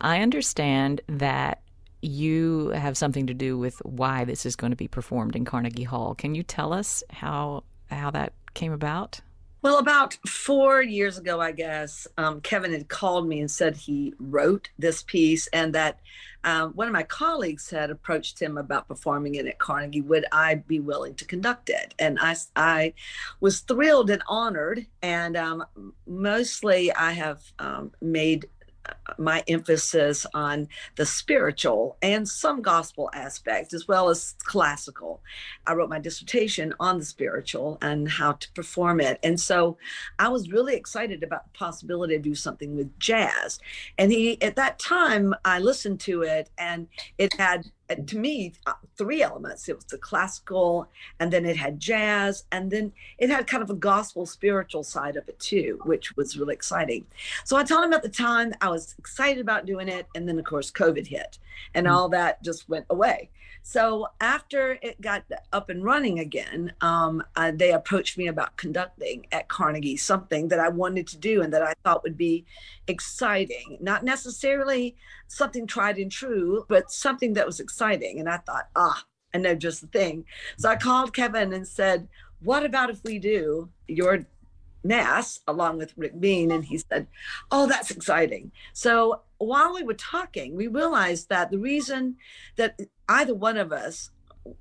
I 0.00 0.22
understand 0.22 1.02
that 1.08 1.60
you 2.00 2.68
have 2.68 2.96
something 2.96 3.26
to 3.26 3.34
do 3.34 3.58
with 3.58 3.80
why 3.84 4.24
this 4.24 4.46
is 4.46 4.56
going 4.56 4.70
to 4.70 4.76
be 4.76 4.88
performed 4.88 5.36
in 5.36 5.44
Carnegie 5.44 5.82
Hall. 5.82 6.14
Can 6.14 6.34
you 6.34 6.42
tell 6.42 6.72
us 6.72 7.02
how 7.10 7.64
how 7.90 8.10
that 8.10 8.32
came 8.54 8.72
about? 8.72 9.20
Well, 9.62 9.78
about 9.78 10.14
four 10.26 10.82
years 10.82 11.18
ago, 11.18 11.40
I 11.40 11.52
guess, 11.52 12.08
um, 12.18 12.40
Kevin 12.40 12.72
had 12.72 12.88
called 12.88 13.28
me 13.28 13.38
and 13.38 13.50
said 13.50 13.76
he 13.76 14.12
wrote 14.18 14.70
this 14.76 15.04
piece 15.04 15.46
and 15.48 15.72
that 15.74 16.00
um, 16.42 16.72
one 16.72 16.88
of 16.88 16.92
my 16.92 17.04
colleagues 17.04 17.70
had 17.70 17.90
approached 17.90 18.42
him 18.42 18.58
about 18.58 18.88
performing 18.88 19.36
it 19.36 19.46
at 19.46 19.60
Carnegie. 19.60 20.00
Would 20.00 20.24
I 20.32 20.56
be 20.56 20.80
willing 20.80 21.14
to 21.14 21.24
conduct 21.24 21.70
it? 21.70 21.94
And 22.00 22.18
I, 22.20 22.34
I 22.56 22.94
was 23.38 23.60
thrilled 23.60 24.10
and 24.10 24.24
honored. 24.26 24.84
And 25.00 25.36
um, 25.36 25.64
mostly 26.08 26.92
I 26.92 27.12
have 27.12 27.40
um, 27.60 27.92
made 28.00 28.46
my 29.18 29.42
emphasis 29.48 30.26
on 30.34 30.68
the 30.96 31.06
spiritual 31.06 31.96
and 32.02 32.28
some 32.28 32.62
gospel 32.62 33.10
aspects 33.14 33.74
as 33.74 33.86
well 33.86 34.08
as 34.08 34.34
classical. 34.44 35.20
I 35.66 35.74
wrote 35.74 35.90
my 35.90 35.98
dissertation 35.98 36.74
on 36.80 36.98
the 36.98 37.04
spiritual 37.04 37.78
and 37.82 38.08
how 38.08 38.32
to 38.32 38.52
perform 38.52 39.00
it. 39.00 39.18
And 39.22 39.38
so 39.38 39.76
I 40.18 40.28
was 40.28 40.50
really 40.50 40.74
excited 40.74 41.22
about 41.22 41.44
the 41.44 41.58
possibility 41.58 42.16
to 42.16 42.22
do 42.22 42.34
something 42.34 42.76
with 42.76 42.98
jazz. 42.98 43.60
And 43.98 44.10
he 44.10 44.40
at 44.42 44.56
that 44.56 44.78
time 44.78 45.34
I 45.44 45.58
listened 45.58 46.00
to 46.00 46.22
it 46.22 46.50
and 46.58 46.88
it 47.18 47.32
had 47.38 47.70
to 47.96 48.18
me 48.18 48.52
uh, 48.66 48.72
three 48.96 49.22
elements 49.22 49.68
it 49.68 49.76
was 49.76 49.84
the 49.86 49.98
classical 49.98 50.88
and 51.20 51.32
then 51.32 51.44
it 51.44 51.56
had 51.56 51.78
jazz 51.78 52.44
and 52.52 52.70
then 52.70 52.92
it 53.18 53.30
had 53.30 53.46
kind 53.46 53.62
of 53.62 53.70
a 53.70 53.74
gospel 53.74 54.26
spiritual 54.26 54.82
side 54.82 55.16
of 55.16 55.28
it 55.28 55.38
too 55.38 55.80
which 55.84 56.16
was 56.16 56.36
really 56.36 56.54
exciting 56.54 57.06
so 57.44 57.56
i 57.56 57.62
told 57.62 57.84
him 57.84 57.92
at 57.92 58.02
the 58.02 58.08
time 58.08 58.52
i 58.60 58.68
was 58.68 58.94
excited 58.98 59.40
about 59.40 59.66
doing 59.66 59.88
it 59.88 60.06
and 60.14 60.28
then 60.28 60.38
of 60.38 60.44
course 60.44 60.70
covid 60.70 61.06
hit 61.06 61.38
and 61.74 61.86
mm-hmm. 61.86 61.94
all 61.94 62.08
that 62.08 62.42
just 62.42 62.68
went 62.68 62.86
away 62.90 63.30
so 63.62 64.08
after 64.20 64.78
it 64.82 65.00
got 65.00 65.22
up 65.52 65.70
and 65.70 65.84
running 65.84 66.18
again, 66.18 66.72
um, 66.80 67.22
uh, 67.36 67.52
they 67.54 67.72
approached 67.72 68.18
me 68.18 68.26
about 68.26 68.56
conducting 68.56 69.26
at 69.30 69.48
Carnegie 69.48 69.96
something 69.96 70.48
that 70.48 70.58
I 70.58 70.68
wanted 70.68 71.06
to 71.08 71.16
do 71.16 71.42
and 71.42 71.52
that 71.52 71.62
I 71.62 71.74
thought 71.84 72.02
would 72.02 72.18
be 72.18 72.44
exciting. 72.88 73.78
Not 73.80 74.04
necessarily 74.04 74.96
something 75.32 75.66
tried 75.66 75.96
and 75.96 76.12
true, 76.12 76.64
but 76.68 76.90
something 76.90 77.32
that 77.34 77.46
was 77.46 77.58
exciting. 77.58 78.20
And 78.20 78.28
I 78.28 78.36
thought, 78.38 78.68
ah, 78.76 79.04
I 79.34 79.38
know 79.38 79.54
just 79.54 79.80
the 79.80 79.86
thing. 79.86 80.24
So 80.58 80.68
I 80.68 80.76
called 80.76 81.14
Kevin 81.14 81.52
and 81.52 81.66
said, 81.66 82.08
what 82.42 82.64
about 82.64 82.90
if 82.90 83.02
we 83.04 83.18
do 83.18 83.68
your 83.88 84.26
Mass 84.84 85.40
along 85.46 85.78
with 85.78 85.94
Rick 85.96 86.20
Bean? 86.20 86.50
And 86.50 86.64
he 86.64 86.78
said, 86.78 87.06
oh, 87.50 87.66
that's 87.66 87.90
exciting. 87.90 88.52
So 88.72 89.22
while 89.38 89.72
we 89.72 89.82
were 89.82 89.94
talking, 89.94 90.54
we 90.54 90.66
realized 90.66 91.28
that 91.28 91.50
the 91.50 91.58
reason 91.58 92.16
that 92.56 92.78
either 93.08 93.34
one 93.34 93.56
of 93.56 93.72
us 93.72 94.10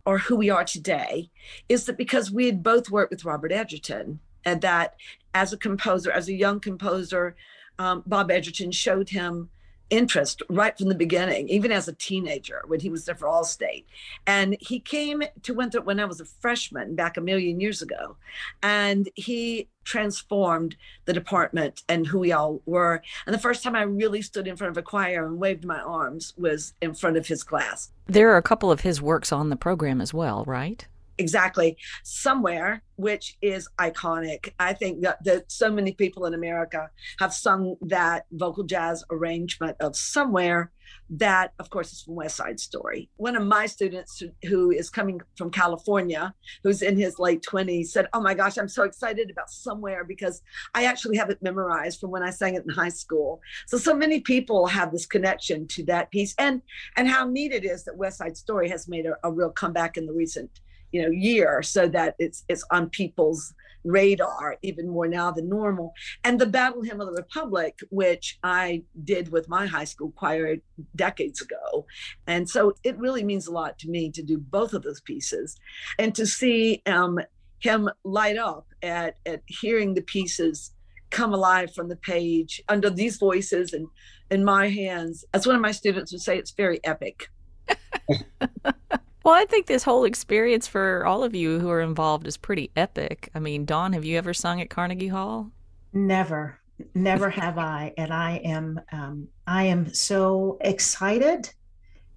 or 0.06 0.20
who 0.20 0.36
we 0.36 0.50
are 0.50 0.64
today 0.64 1.32
is 1.68 1.86
that 1.86 1.98
because 1.98 2.32
we 2.32 2.46
had 2.46 2.64
both 2.64 2.90
worked 2.90 3.12
with 3.12 3.26
Robert 3.26 3.52
Edgerton 3.52 4.20
and 4.46 4.62
that 4.62 4.96
as 5.34 5.52
a 5.52 5.58
composer, 5.58 6.12
as 6.12 6.30
a 6.30 6.34
young 6.34 6.60
composer, 6.60 7.36
um, 7.80 8.04
Bob 8.06 8.30
Edgerton 8.32 8.72
showed 8.72 9.10
him 9.10 9.50
interest 9.92 10.42
right 10.50 10.76
from 10.76 10.90
the 10.90 10.96
beginning, 10.96 11.50
even 11.50 11.72
as 11.72 11.88
a 11.88 11.94
teenager 11.94 12.64
when 12.66 12.80
he 12.80 12.90
was 12.90 13.06
there 13.06 13.14
for 13.14 13.28
Allstate. 13.28 13.84
And 14.26 14.58
he 14.60 14.80
came 14.80 15.22
to 15.44 15.54
Winthrop 15.54 15.86
when 15.86 16.00
I 16.00 16.06
was 16.06 16.20
a 16.20 16.26
freshman 16.26 16.96
back 16.96 17.18
a 17.18 17.22
million 17.22 17.60
years 17.60 17.82
ago. 17.82 18.16
And 18.64 19.10
he 19.16 19.68
transformed 19.84 20.76
the 21.06 21.14
department 21.14 21.84
and 21.90 22.08
who 22.08 22.20
we 22.20 22.32
all 22.32 22.62
were. 22.66 23.02
And 23.26 23.34
the 23.34 23.40
first 23.40 23.64
time 23.64 23.76
I 23.76 23.82
really 23.82 24.22
stood 24.22 24.48
in 24.48 24.56
front 24.56 24.72
of 24.72 24.78
a 24.78 24.82
choir 24.82 25.26
and 25.26 25.40
waved 25.40 25.66
my 25.66 25.80
arms 25.80 26.34
was 26.38 26.74
in 26.82 26.94
front 26.94 27.18
of 27.18 27.28
his 27.28 27.44
class. 27.44 27.92
There 28.08 28.32
are 28.32 28.38
a 28.38 28.44
couple 28.44 28.72
of 28.72 28.82
his 28.82 29.02
works 29.02 29.32
on 29.32 29.50
the 29.50 29.56
program 29.56 30.00
as 30.02 30.14
well, 30.14 30.44
right? 30.46 30.88
Exactly. 31.18 31.78
Somewhere 32.04 32.84
which 33.02 33.36
is 33.42 33.68
iconic. 33.80 34.54
I 34.60 34.74
think 34.74 35.02
that, 35.02 35.24
that 35.24 35.52
so 35.52 35.72
many 35.72 35.92
people 35.94 36.26
in 36.26 36.36
america 36.36 36.90
have 37.20 37.34
sung 37.34 37.76
that 37.82 38.26
vocal 38.32 38.64
jazz 38.64 39.04
arrangement 39.10 39.76
of 39.80 39.96
somewhere 39.96 40.72
that 41.10 41.54
of 41.58 41.70
course 41.70 41.92
is 41.94 42.02
from 42.02 42.16
west 42.16 42.36
side 42.36 42.60
story. 42.60 43.10
One 43.16 43.36
of 43.36 43.46
my 43.46 43.66
students 43.66 44.22
who 44.48 44.72
is 44.72 44.90
coming 44.90 45.20
from 45.36 45.50
california 45.50 46.34
who's 46.64 46.84
in 46.84 46.96
his 46.96 47.18
late 47.18 47.44
20s 47.44 47.88
said 47.88 48.08
oh 48.14 48.22
my 48.22 48.36
gosh 48.36 48.58
i'm 48.58 48.70
so 48.70 48.84
excited 48.84 49.32
about 49.32 49.50
somewhere 49.50 50.04
because 50.04 50.42
i 50.76 50.86
actually 50.86 51.18
have 51.18 51.32
it 51.32 51.42
memorized 51.42 52.00
from 52.00 52.12
when 52.12 52.24
i 52.24 52.30
sang 52.30 52.54
it 52.56 52.64
in 52.64 52.70
high 52.70 52.90
school. 52.90 53.42
So 53.66 53.78
so 53.78 53.96
many 53.96 54.20
people 54.20 54.68
have 54.68 54.92
this 54.92 55.08
connection 55.08 55.68
to 55.70 55.84
that 55.86 56.12
piece 56.12 56.36
and 56.38 56.62
and 56.98 57.08
how 57.08 57.26
neat 57.28 57.52
it 57.52 57.66
is 57.66 57.84
that 57.86 57.98
west 57.98 58.20
side 58.20 58.38
story 58.38 58.70
has 58.70 58.88
made 58.88 59.08
a, 59.08 59.16
a 59.24 59.32
real 59.32 59.50
comeback 59.50 59.98
in 59.98 60.06
the 60.06 60.14
recent 60.14 60.52
you 60.92 61.02
know 61.02 61.10
year 61.10 61.62
so 61.62 61.88
that 61.88 62.16
it's 62.20 62.44
it's 62.50 62.64
on 62.72 62.90
people's 62.90 63.54
radar 63.84 64.58
even 64.62 64.88
more 64.88 65.08
now 65.08 65.32
than 65.32 65.50
normal. 65.50 65.94
And 66.24 66.40
the 66.40 66.46
battle 66.46 66.82
hymn 66.82 67.02
of 67.02 67.08
the 67.08 67.14
republic 67.14 67.80
which 67.90 68.38
i 68.44 68.84
did 69.04 69.32
with 69.32 69.50
my 69.50 69.66
high 69.66 69.86
school 69.86 70.12
choir 70.16 70.58
decades 70.96 71.42
ago. 71.42 71.86
And 72.28 72.50
so 72.50 72.74
it 72.84 72.98
really 72.98 73.24
means 73.24 73.48
a 73.48 73.52
lot 73.52 73.80
to 73.80 73.90
me 73.90 74.12
to 74.12 74.22
do 74.22 74.38
both 74.38 74.74
of 74.74 74.84
those 74.84 75.02
pieces 75.02 75.58
and 75.98 76.14
to 76.16 76.26
see 76.26 76.82
um, 76.86 77.20
him 77.60 77.90
light 78.04 78.38
up 78.38 78.68
at, 78.82 79.18
at 79.26 79.42
hearing 79.48 79.94
the 79.94 80.02
pieces 80.02 80.72
come 81.10 81.34
alive 81.34 81.74
from 81.74 81.90
the 81.90 81.96
page 81.98 82.62
under 82.70 82.90
these 82.90 83.18
voices 83.18 83.74
and 83.74 83.88
in 84.30 84.46
my 84.46 84.70
hands. 84.70 85.26
As 85.34 85.46
one 85.46 85.56
of 85.56 85.62
my 85.62 85.72
students 85.72 86.12
would 86.12 86.22
say 86.22 86.38
it's 86.38 86.52
very 86.52 86.80
epic 86.86 87.28
Well, 89.24 89.36
I 89.36 89.46
think 89.46 89.68
this 89.68 89.84
whole 89.84 90.06
experience 90.06 90.68
for 90.68 91.06
all 91.06 91.24
of 91.24 91.36
you 91.36 91.60
who 91.60 91.70
are 91.70 91.82
involved 91.82 92.26
is 92.26 92.38
pretty 92.38 92.72
epic. 92.76 93.30
I 93.36 93.40
mean, 93.40 93.66
Dawn, 93.66 93.94
have 93.94 94.04
you 94.04 94.18
ever 94.18 94.34
sung 94.34 94.62
at 94.62 94.72
Carnegie 94.72 95.10
Hall? 95.10 95.52
Never, 95.94 96.60
never 96.96 97.30
have 97.30 97.60
I, 97.60 97.94
and 97.98 98.12
I 98.12 98.38
am, 98.38 98.82
um, 98.92 99.28
I 99.46 99.64
am 99.66 99.94
so 99.94 100.58
excited, 100.62 101.50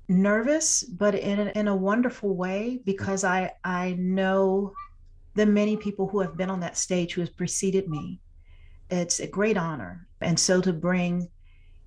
nervous, 0.08 0.82
but 0.82 1.14
in 1.14 1.40
a, 1.40 1.50
in 1.58 1.68
a 1.68 1.76
wonderful 1.76 2.34
way 2.34 2.80
because 2.84 3.23
I 3.25 3.52
I 3.64 3.94
know 3.99 4.73
the 5.34 5.44
many 5.44 5.76
people 5.76 6.08
who 6.08 6.20
have 6.20 6.37
been 6.37 6.50
on 6.50 6.61
that 6.61 6.78
stage 6.78 7.12
who 7.12 7.20
have 7.20 7.37
preceded 7.37 7.88
me. 7.88 8.20
It's 8.90 9.20
a 9.20 9.26
great 9.26 9.58
honor, 9.58 10.06
and 10.20 10.38
so 10.38 10.61
to 10.62 10.73
bring 10.73 11.28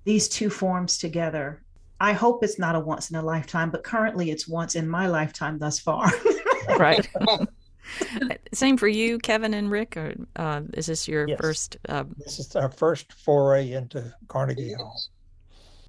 these 0.04 0.28
two 0.28 0.50
forms 0.50 0.98
together 0.98 1.64
I 2.00 2.12
hope 2.12 2.44
it's 2.44 2.58
not 2.58 2.74
a 2.76 2.80
once 2.80 3.10
in 3.10 3.16
a 3.16 3.22
lifetime, 3.22 3.70
but 3.70 3.82
currently 3.82 4.30
it's 4.30 4.46
once 4.46 4.74
in 4.76 4.88
my 4.88 5.06
lifetime 5.08 5.58
thus 5.58 5.78
far. 5.80 6.10
right. 6.78 7.08
Same 8.52 8.76
for 8.76 8.88
you, 8.88 9.18
Kevin 9.18 9.54
and 9.54 9.70
Rick. 9.70 9.96
Or 9.96 10.14
uh, 10.36 10.60
is 10.74 10.86
this 10.86 11.08
your 11.08 11.28
Yes. 11.28 11.38
first? 11.40 11.76
Uh, 11.88 12.04
This 12.18 12.38
is 12.38 12.54
our 12.54 12.70
first 12.70 13.12
foray 13.12 13.72
into 13.72 14.14
Carnegie 14.28 14.74
Hall. 14.74 15.00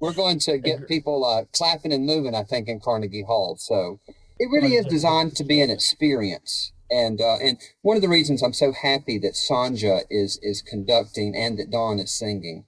We're 0.00 0.14
going 0.14 0.38
to 0.40 0.58
get 0.58 0.88
people 0.88 1.24
uh, 1.24 1.44
clapping 1.52 1.92
and 1.92 2.06
moving, 2.06 2.34
I 2.34 2.42
think, 2.42 2.68
in 2.68 2.80
Carnegie 2.80 3.22
Hall. 3.22 3.56
So 3.58 4.00
it 4.38 4.46
really 4.50 4.74
is 4.74 4.86
designed 4.86 5.36
to 5.36 5.44
be 5.44 5.60
an 5.60 5.70
experience. 5.70 6.72
And 6.90 7.20
uh, 7.20 7.36
and 7.36 7.58
one 7.82 7.96
of 7.96 8.02
the 8.02 8.08
reasons 8.08 8.42
I'm 8.42 8.52
so 8.54 8.72
happy 8.72 9.18
that 9.18 9.34
Sanja 9.34 10.00
is 10.10 10.40
is 10.42 10.60
conducting 10.62 11.36
and 11.36 11.56
that 11.58 11.70
Dawn 11.70 12.00
is 12.00 12.10
singing 12.10 12.64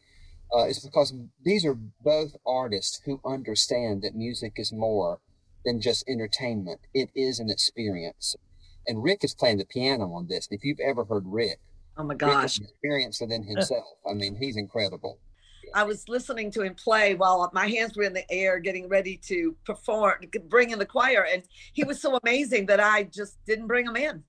uh, 0.55 0.65
is 0.65 0.81
because 0.81 1.15
these 1.45 1.65
are 1.65 1.79
both 2.03 2.37
artists 2.47 3.01
who 3.05 3.21
understand 3.25 4.03
that 4.03 4.15
music 4.15 4.55
is 4.57 4.73
more 4.73 5.21
than 5.65 5.81
just 5.81 6.09
entertainment. 6.09 6.81
It 6.93 7.11
is 7.15 7.39
an 7.39 7.51
experience. 7.51 8.37
And 8.87 9.03
Rick 9.03 9.23
is 9.23 9.35
playing 9.35 9.59
the 9.59 9.65
piano 9.65 10.13
on 10.13 10.27
this. 10.29 10.49
If 10.51 10.65
you've 10.65 10.81
ever 10.81 11.05
heard 11.05 11.25
Rick, 11.27 11.61
oh 11.97 12.05
my 12.05 12.15
Rick 12.15 12.19
gosh 12.19 12.59
an 12.59 12.65
experience 12.65 13.21
within 13.21 13.43
himself. 13.49 13.85
I 14.09 14.15
mean, 14.15 14.37
he's 14.37 14.57
incredible. 14.57 15.19
I 15.75 15.85
was 15.85 16.07
listening 16.09 16.51
to 16.53 16.63
him 16.63 16.75
play 16.75 17.15
while 17.15 17.49
my 17.55 17.67
hands 17.67 17.97
were 17.97 18.03
in 18.03 18.13
the 18.13 18.31
air, 18.31 18.59
getting 18.59 18.89
ready 18.89 19.17
to 19.29 19.57
perform, 19.65 20.17
bring 20.49 20.71
in 20.71 20.79
the 20.79 20.85
choir, 20.85 21.27
and 21.33 21.45
he 21.73 21.85
was 21.85 22.01
so 22.01 22.19
amazing 22.23 22.67
that 22.67 22.81
I 22.81 23.05
just 23.05 23.43
didn't 23.47 23.69
bring 23.69 23.87
him 23.87 23.97
in. 23.97 24.25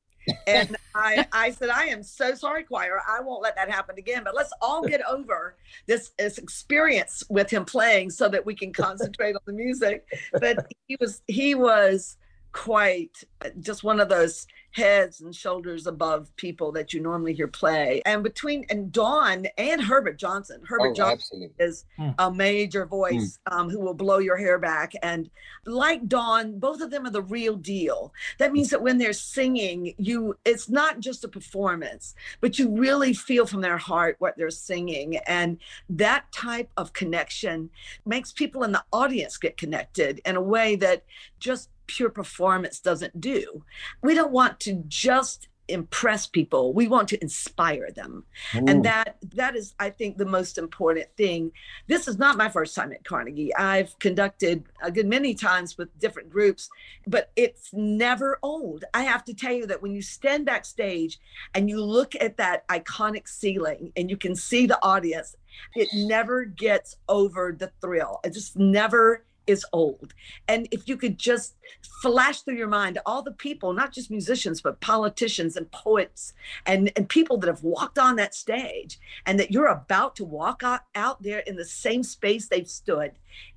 And 0.48 0.77
I, 0.96 1.25
I 1.32 1.51
said, 1.51 1.70
I 1.70 1.86
am 1.86 2.03
so 2.03 2.34
sorry, 2.34 2.63
choir. 2.63 3.00
I 3.08 3.22
won't 3.22 3.42
let 3.42 3.56
that 3.56 3.70
happen 3.70 3.98
again. 3.98 4.24
But 4.24 4.36
let's 4.36 4.51
all 4.62 4.82
get 4.82 5.01
over 5.08 5.56
this, 5.86 6.12
this 6.18 6.38
experience 6.38 7.24
with 7.30 7.50
him 7.50 7.65
playing, 7.65 8.10
so 8.10 8.30
that 8.30 8.46
we 8.46 8.56
can 8.56 8.72
concentrate 8.72 9.36
on 9.36 9.42
the 9.46 9.53
music. 9.53 10.06
But 10.34 10.72
he 10.88 10.98
was, 11.00 11.22
he 11.27 11.56
was 11.56 12.18
quite 12.53 13.24
just 13.60 13.83
one 13.83 14.00
of 14.00 14.07
those 14.10 14.48
heads 14.72 15.22
and 15.22 15.36
shoulders 15.36 15.86
above 15.86 16.36
people 16.36 16.72
that 16.72 16.93
you 16.93 17.00
normally 17.00 17.33
hear 17.33 17.48
play. 17.48 18.01
And 18.07 18.24
between 18.24 18.65
and 18.72 18.91
Dawn 18.91 19.45
and 19.57 19.79
Herbert 19.79 20.17
Johnson, 20.17 20.62
Herbert 20.65 20.91
Oh, 20.91 20.93
Johnson 20.95 21.43
absolutely. 21.43 21.55
is 21.65 21.86
Hmm. 21.98 22.10
a 22.17 22.31
major 22.31 22.86
voice 22.88 23.38
um, 23.51 23.69
who 23.69 23.79
will 23.79 23.93
blow 23.93 24.17
your 24.17 24.38
hair 24.38 24.57
back. 24.57 24.93
And 25.03 25.29
like 25.65 26.07
Dawn, 26.07 26.57
both 26.57 26.81
of 26.81 26.89
them 26.89 27.05
are 27.05 27.12
the 27.12 27.22
real 27.22 27.55
deal. 27.55 28.13
That 28.39 28.51
means 28.51 28.72
that 28.72 28.81
when 28.81 28.98
they're 28.98 29.13
singing, 29.13 29.93
you 30.00 30.38
it's 30.43 30.69
not 30.69 31.00
just 31.00 31.24
a 31.24 31.27
performance, 31.27 32.15
but 32.41 32.57
you 32.57 32.69
really 32.69 33.13
feel 33.13 33.45
from 33.45 33.62
their 33.62 33.77
heart 33.77 34.15
what 34.19 34.36
they're 34.38 34.50
singing. 34.50 35.17
And 35.27 35.60
that 35.89 36.31
type 36.31 36.69
of 36.77 36.93
connection 36.93 37.69
makes 38.05 38.31
people 38.31 38.63
in 38.63 38.72
the 38.72 38.83
audience 38.91 39.38
get 39.38 39.55
connected 39.57 40.19
in 40.25 40.36
a 40.36 40.41
way 40.41 40.75
that 40.77 41.03
just 41.39 41.69
pure 41.88 42.10
performance 42.10 42.80
doesn't 42.80 43.20
do. 43.20 43.63
We 44.02 44.13
don't 44.13 44.32
want 44.32 44.60
to 44.62 44.84
just 44.88 45.48
impress 45.70 46.28
people. 46.28 46.74
We 46.74 46.88
want 46.88 47.08
to 47.10 47.22
inspire 47.22 47.90
them. 47.92 48.25
And 48.54 48.84
that 48.84 49.18
that 49.36 49.56
is 49.56 49.74
i 49.80 49.90
think 49.90 50.18
the 50.18 50.25
most 50.25 50.58
important 50.58 51.08
thing. 51.16 51.52
This 51.88 52.08
is 52.08 52.20
not 52.20 52.38
my 52.38 52.50
first 52.50 52.75
time 52.75 52.92
at 52.92 53.06
carnegie. 53.06 53.56
I've 53.56 53.98
conducted 54.00 54.66
a 54.82 54.92
good 54.92 55.08
many 55.08 55.34
times 55.34 55.78
with 55.78 55.98
different 56.00 56.30
groups 56.30 56.70
but 57.08 57.32
it's 57.36 57.70
never 57.74 58.40
old. 58.44 58.84
I 58.94 59.04
have 59.04 59.24
to 59.25 59.34
tell 59.34 59.54
you 59.54 59.66
that 59.68 59.82
when 59.82 59.94
you 59.94 60.02
stand 60.02 60.46
backstage 60.46 61.20
and 61.54 61.70
you 61.70 61.82
look 61.84 62.13
at 62.20 62.38
that 62.38 62.68
iconic 62.68 63.28
ceiling 63.28 63.92
and 63.96 64.10
you 64.10 64.18
can 64.18 64.36
see 64.36 64.66
the 64.66 64.84
audience 64.84 65.36
it 65.75 65.90
never 65.94 66.46
gets 66.46 66.98
over 67.08 67.56
the 67.58 67.72
thrill. 67.80 68.20
It 68.24 68.34
just 68.34 68.58
never 68.58 69.24
is 69.48 69.66
old. 69.74 70.14
And 70.48 70.68
if 70.72 70.88
you 70.88 70.98
could 70.98 71.18
just 71.18 71.56
flash 72.02 72.42
through 72.42 72.56
your 72.56 72.68
mind 72.68 73.00
all 73.06 73.22
the 73.22 73.32
people, 73.32 73.74
not 73.74 73.94
just 73.94 74.12
musicians, 74.12 74.62
but 74.62 74.82
politicians 74.82 75.56
and 75.56 75.70
poets 75.72 76.34
and, 76.66 76.92
and 76.96 77.08
people 77.08 77.38
that 77.38 77.48
have 77.48 77.64
walked 77.64 77.98
on 77.98 78.16
that 78.18 78.36
stage 78.36 79.00
and 79.26 79.40
that 79.40 79.52
you're 79.52 79.68
about 79.68 80.16
to 80.18 80.26
walk 80.26 80.64
out, 80.64 80.82
out 80.96 81.22
there 81.24 81.40
in 81.40 81.56
the 81.56 81.66
same 81.66 82.04
space 82.04 82.48
they've 82.48 82.70
stood, 82.70 83.12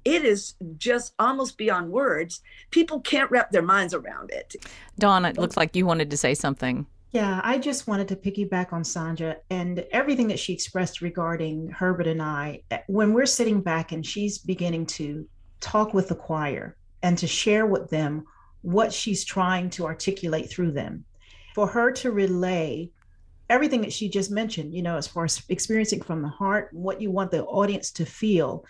it 0.05 0.25
is 0.25 0.55
just 0.79 1.15
almost 1.19 1.59
beyond 1.59 1.91
words. 1.91 2.43
People 2.71 3.01
can't 3.01 3.31
wrap 3.31 3.51
their 3.51 3.63
minds 3.63 3.95
around 3.95 4.31
it. 4.31 4.57
Dawn, 4.99 5.25
it 5.25 5.39
looks 5.39 5.57
like 5.57 5.77
you 5.77 5.87
wanted 5.87 6.11
to 6.11 6.17
say 6.17 6.35
something. 6.35 6.87
Yeah, 7.13 7.41
I 7.43 7.57
just 7.57 7.87
wanted 7.87 8.09
to 8.09 8.17
piggyback 8.17 8.73
on 8.73 8.85
Sandra 8.85 9.37
and 9.49 9.87
everything 9.91 10.29
that 10.29 10.39
she 10.39 10.53
expressed 10.53 11.01
regarding 11.01 11.69
Herbert 11.71 12.07
and 12.07 12.21
I. 12.21 12.61
When 12.89 13.15
we're 13.15 13.27
sitting 13.27 13.63
back 13.63 13.93
and 13.93 14.05
she's 14.05 14.37
beginning 14.37 14.85
to 14.87 15.27
talk 15.61 15.95
with 15.95 16.09
the 16.09 16.15
choir 16.15 16.77
and 17.03 17.17
to 17.19 17.27
share 17.27 17.67
with 17.67 17.91
them 17.91 18.25
what 18.63 18.93
she's 18.93 19.25
trying 19.25 19.71
to 19.71 19.85
articulate 19.85 20.51
through 20.51 20.73
them. 20.73 21.05
For 21.55 21.67
her 21.67 21.93
to 21.93 22.11
relay 22.11 22.91
everything 23.49 23.81
that 23.83 23.93
she 23.93 24.09
just 24.09 24.31
mentioned, 24.31 24.75
you 24.75 24.83
know, 24.83 24.97
as 24.97 25.07
far 25.07 25.25
as 25.25 25.43
experiencing 25.49 26.03
from 26.03 26.23
the 26.23 26.29
heart, 26.29 26.69
what 26.73 27.01
you 27.01 27.11
want 27.11 27.31
the 27.31 27.45
audience 27.45 27.91
to 27.93 28.05
feel, 28.05 28.65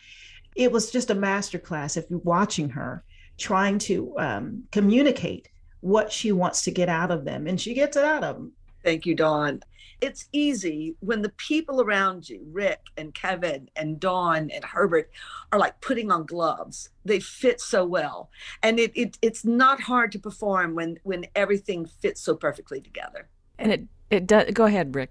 it 0.54 0.70
was 0.70 0.90
just 0.90 1.10
a 1.10 1.14
masterclass 1.14 1.96
if 1.96 2.04
you're 2.10 2.18
watching 2.20 2.68
her 2.70 3.04
trying 3.38 3.78
to 3.78 4.14
um, 4.18 4.62
communicate 4.72 5.48
what 5.80 6.12
she 6.12 6.32
wants 6.32 6.62
to 6.62 6.70
get 6.70 6.88
out 6.88 7.10
of 7.10 7.24
them, 7.24 7.46
and 7.46 7.60
she 7.60 7.74
gets 7.74 7.96
it 7.96 8.04
out 8.04 8.24
of 8.24 8.36
them. 8.36 8.52
Thank 8.82 9.06
you, 9.06 9.14
Dawn. 9.14 9.62
It's 10.00 10.28
easy 10.32 10.94
when 11.00 11.22
the 11.22 11.30
people 11.30 11.80
around 11.80 12.28
you, 12.28 12.46
Rick 12.52 12.80
and 12.96 13.14
Kevin 13.14 13.70
and 13.76 13.98
Dawn 13.98 14.50
and 14.50 14.64
Herbert, 14.64 15.10
are 15.52 15.58
like 15.58 15.80
putting 15.80 16.10
on 16.10 16.26
gloves. 16.26 16.90
They 17.04 17.20
fit 17.20 17.60
so 17.60 17.84
well. 17.84 18.30
And 18.62 18.78
it, 18.78 18.92
it 18.94 19.18
it's 19.22 19.44
not 19.44 19.80
hard 19.80 20.12
to 20.12 20.18
perform 20.18 20.74
when 20.74 20.98
when 21.02 21.26
everything 21.34 21.86
fits 21.86 22.20
so 22.20 22.34
perfectly 22.34 22.80
together. 22.80 23.28
And 23.58 23.72
it 23.72 23.86
it 24.10 24.26
does. 24.26 24.50
Go 24.52 24.66
ahead, 24.66 24.94
Rick. 24.94 25.10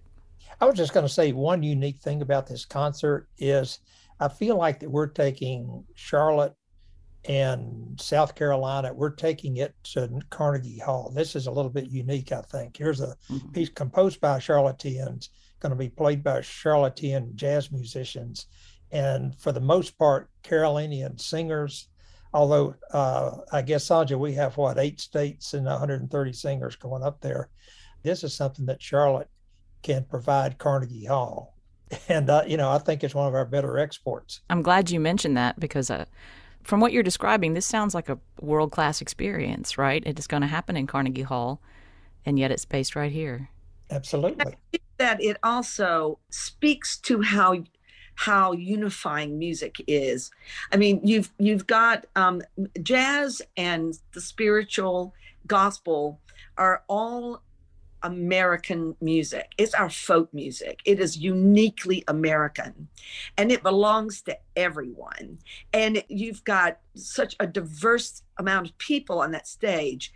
I 0.62 0.66
was 0.66 0.76
just 0.76 0.94
going 0.94 1.06
to 1.06 1.12
say 1.12 1.32
one 1.32 1.64
unique 1.64 1.98
thing 1.98 2.22
about 2.22 2.48
this 2.48 2.66
concert 2.66 3.28
is 3.38 3.80
I 4.20 4.30
feel 4.30 4.56
like 4.56 4.80
that 4.80 4.90
we're 4.90 5.08
taking 5.08 5.84
Charlotte 5.96 6.56
and 7.28 8.00
South 8.00 8.36
Carolina, 8.36 8.94
we're 8.94 9.10
taking 9.10 9.58
it 9.58 9.74
to 9.84 10.20
Carnegie 10.30 10.80
Hall. 10.80 11.12
This 11.14 11.36
is 11.36 11.48
a 11.48 11.52
little 11.52 11.72
bit 11.72 11.90
unique, 11.90 12.32
I 12.32 12.42
think. 12.42 12.78
Here's 12.78 13.02
a 13.02 13.16
mm-hmm. 13.30 13.50
piece 13.50 13.70
composed 13.70 14.22
by 14.22 14.38
Charlotteans, 14.38 15.30
going 15.60 15.72
to 15.72 15.76
be 15.76 15.90
played 15.90 16.24
by 16.24 16.42
Charlottean 16.42 17.32
jazz 17.36 17.72
musicians, 17.72 18.48
and 18.92 19.36
for 19.40 19.52
the 19.52 19.60
most 19.60 19.98
part, 19.98 20.30
Carolinian 20.44 21.18
singers. 21.18 21.90
Although 22.34 22.76
uh, 22.92 23.38
I 23.52 23.62
guess 23.62 23.88
Sandhya, 23.88 24.20
we 24.20 24.34
have 24.34 24.58
what 24.58 24.78
eight 24.78 25.00
states 25.00 25.54
and 25.54 25.66
130 25.66 26.34
singers 26.34 26.76
going 26.76 27.02
up 27.02 27.22
there. 27.22 27.50
This 28.04 28.24
is 28.24 28.36
something 28.36 28.66
that 28.66 28.82
Charlotte 28.82 29.30
can 29.82 30.04
provide 30.04 30.58
Carnegie 30.58 31.06
Hall, 31.06 31.58
and 32.10 32.30
uh, 32.30 32.44
you 32.46 32.58
know 32.58 32.70
I 32.70 32.78
think 32.78 33.04
it's 33.04 33.16
one 33.16 33.28
of 33.28 33.34
our 33.34 33.46
better 33.46 33.80
exports. 33.80 34.42
I'm 34.50 34.62
glad 34.62 34.92
you 34.92 35.00
mentioned 35.00 35.38
that 35.38 35.60
because. 35.60 35.90
Uh, 35.90 36.06
from 36.66 36.80
what 36.80 36.92
you're 36.92 37.04
describing, 37.04 37.54
this 37.54 37.66
sounds 37.66 37.94
like 37.94 38.10
a 38.10 38.18
world 38.42 38.72
class 38.72 39.00
experience, 39.00 39.78
right? 39.78 40.02
It 40.04 40.18
is 40.18 40.26
going 40.26 40.42
to 40.42 40.48
happen 40.48 40.76
in 40.76 40.88
Carnegie 40.88 41.22
Hall, 41.22 41.62
and 42.26 42.40
yet 42.40 42.50
it's 42.50 42.66
based 42.66 42.96
right 42.96 43.12
here. 43.12 43.50
Absolutely. 43.92 44.56
that 44.98 45.24
it 45.24 45.38
also 45.44 46.18
speaks 46.32 46.98
to 47.02 47.22
how 47.22 47.64
how 48.16 48.54
unifying 48.54 49.38
music 49.38 49.76
is. 49.88 50.32
I 50.72 50.78
mean, 50.78 51.02
you've 51.04 51.32
you've 51.38 51.68
got 51.68 52.08
um, 52.16 52.42
jazz 52.82 53.44
and 53.56 53.94
the 54.14 54.22
spiritual 54.22 55.14
gospel 55.46 56.20
are 56.58 56.84
all 56.90 57.44
American 58.06 58.96
music. 59.02 59.54
It's 59.58 59.74
our 59.74 59.90
folk 59.90 60.32
music. 60.32 60.80
It 60.86 61.00
is 61.00 61.18
uniquely 61.18 62.04
American 62.08 62.88
and 63.36 63.52
it 63.52 63.64
belongs 63.64 64.22
to 64.24 64.38
everyone. 64.56 65.40
And 65.74 66.04
you've 66.08 66.44
got 66.44 66.78
such 66.96 67.36
a 67.40 67.48
diverse 67.48 68.22
amount 68.38 68.70
of 68.70 68.78
people 68.78 69.22
on 69.22 69.32
that 69.32 69.48
stage 69.48 70.14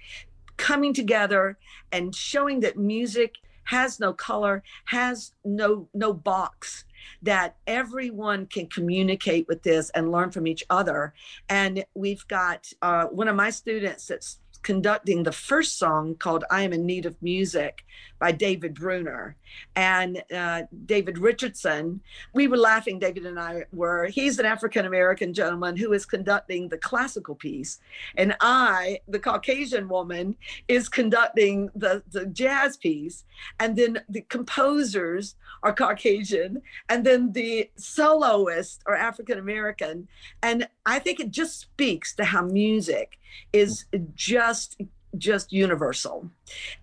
coming 0.58 0.94
together 0.94 1.58
and 1.92 2.14
showing 2.14 2.60
that 2.60 2.78
music 2.78 3.38
has 3.64 4.00
no 4.00 4.14
color, 4.14 4.64
has 4.86 5.34
no 5.44 5.88
no 5.94 6.14
box 6.14 6.86
that 7.24 7.56
everyone 7.66 8.46
can 8.46 8.68
communicate 8.68 9.48
with 9.48 9.64
this 9.64 9.90
and 9.92 10.12
learn 10.12 10.30
from 10.30 10.46
each 10.46 10.64
other. 10.70 11.14
And 11.50 11.86
we've 11.96 12.28
got 12.28 12.72
uh, 12.82 13.06
one 13.06 13.28
of 13.28 13.36
my 13.36 13.50
students 13.50 14.08
that's 14.08 14.40
conducting 14.62 15.24
the 15.24 15.32
first 15.32 15.78
song 15.78 16.16
called 16.16 16.44
I 16.50 16.64
Am 16.64 16.74
in 16.74 16.86
Need 16.86 17.06
of 17.06 17.22
Music 17.22 17.86
by 18.20 18.32
David 18.32 18.76
Brunner. 18.76 19.36
And 19.76 20.24
uh, 20.36 20.64
David 20.86 21.18
Richardson, 21.18 22.02
we 22.34 22.48
were 22.48 22.58
laughing, 22.58 23.00
David 23.00 23.26
and 23.26 23.40
I 23.40 23.66
were. 23.72 24.08
He's 24.08 24.40
an 24.40 24.46
African 24.46 24.86
American 24.86 25.34
gentleman 25.34 25.78
who 25.78 25.94
is 25.94 26.06
conducting 26.06 26.70
the 26.70 26.78
classical 26.78 27.36
piece. 27.36 27.80
And 28.18 28.36
I, 28.42 29.00
the 29.08 29.20
Caucasian 29.20 29.88
woman, 29.88 30.36
is 30.68 30.90
conducting 30.90 31.70
the, 31.76 32.04
the 32.12 32.26
jazz 32.28 32.78
piece. 32.78 33.24
And 33.60 33.76
then 33.76 34.00
the 34.10 34.22
composers 34.22 35.36
are 35.64 35.74
Caucasian. 35.74 36.62
And 36.90 37.06
then 37.06 37.32
the 37.32 37.70
soloists 37.76 38.80
are 38.86 38.96
African 38.96 39.40
American. 39.40 40.08
And 40.44 40.68
I 40.86 41.00
think 41.00 41.20
it 41.20 41.32
just 41.32 41.60
speaks 41.60 42.16
to 42.16 42.26
how 42.26 42.44
music 42.44 43.18
is 43.54 43.86
just 44.16 44.82
just 45.18 45.52
universal. 45.52 46.30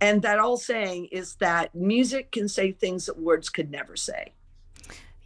And 0.01 0.23
that 0.23 0.39
all 0.39 0.57
saying 0.57 1.07
is 1.07 1.37
that 1.37 1.75
music 1.75 2.33
can 2.33 2.49
say 2.49 2.73
things 2.73 3.07
that 3.07 3.19
words 3.19 3.49
could 3.49 3.71
never 3.71 3.97
say. 3.97 4.33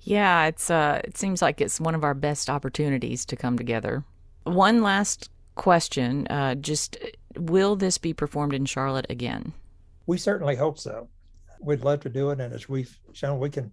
Yeah, 0.03 0.47
it's 0.47 0.71
uh 0.71 1.01
it 1.05 1.17
seems 1.17 1.43
like 1.43 1.61
it's 1.61 1.81
one 1.81 1.95
of 1.95 2.05
our 2.05 2.15
best 2.15 2.49
opportunities 2.49 3.25
to 3.27 3.37
come 3.37 3.57
together. 3.57 4.05
One 4.45 4.83
last 4.83 5.31
question, 5.55 6.27
uh 6.29 6.55
just 6.55 6.97
will 7.37 7.77
this 7.77 7.99
be 7.99 8.13
performed 8.13 8.55
in 8.55 8.65
Charlotte 8.65 9.07
again? 9.11 9.53
We 10.07 10.19
certainly 10.19 10.57
hope 10.57 10.79
so. 10.79 11.09
We'd 11.61 11.85
love 11.85 12.01
to 12.01 12.09
do 12.09 12.31
it 12.31 12.41
and 12.41 12.53
as 12.53 12.69
we've 12.69 12.99
shown 13.13 13.39
we 13.39 13.51
can 13.51 13.73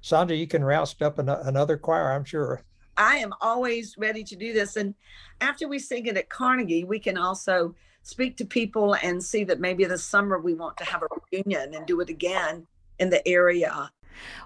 Sandra, 0.00 0.36
you 0.36 0.46
can 0.46 0.62
roust 0.62 1.02
up 1.02 1.18
an, 1.18 1.28
another 1.28 1.76
choir, 1.76 2.12
I'm 2.12 2.24
sure. 2.24 2.62
I 2.96 3.16
am 3.16 3.34
always 3.40 3.96
ready 3.98 4.22
to 4.24 4.36
do 4.36 4.52
this. 4.52 4.76
And 4.76 4.94
after 5.40 5.68
we 5.68 5.78
sing 5.78 6.06
it 6.06 6.16
at 6.16 6.28
Carnegie, 6.28 6.84
we 6.84 6.98
can 6.98 7.18
also 7.18 7.74
speak 8.06 8.36
to 8.36 8.44
people 8.44 8.94
and 9.02 9.22
see 9.22 9.42
that 9.42 9.58
maybe 9.58 9.84
this 9.84 10.04
summer 10.04 10.38
we 10.38 10.54
want 10.54 10.76
to 10.76 10.84
have 10.84 11.02
a 11.02 11.08
reunion 11.32 11.74
and 11.74 11.86
do 11.86 12.00
it 12.00 12.08
again 12.08 12.64
in 13.00 13.10
the 13.10 13.26
area. 13.26 13.90